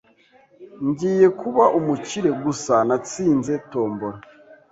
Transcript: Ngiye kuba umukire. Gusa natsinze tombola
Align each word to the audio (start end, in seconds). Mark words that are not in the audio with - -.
Ngiye 0.87 1.27
kuba 1.39 1.63
umukire. 1.79 2.29
Gusa 2.43 2.73
natsinze 2.87 3.53
tombola 3.71 4.19